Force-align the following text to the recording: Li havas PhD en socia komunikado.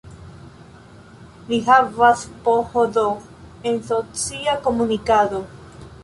Li 1.49 1.57
havas 1.67 2.23
PhD 2.47 3.03
en 3.73 3.77
socia 3.89 4.55
komunikado. 4.69 5.43